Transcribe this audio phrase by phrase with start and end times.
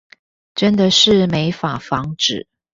[0.55, 2.47] 真的是沒法防止